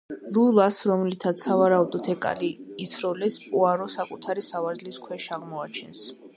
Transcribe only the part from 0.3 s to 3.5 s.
ლულას, რომლითაც სავარაუდოდ ეკალი ისროლეს,